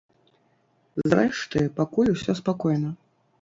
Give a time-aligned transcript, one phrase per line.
[1.11, 2.91] Зрэшты, пакуль усё спакойна.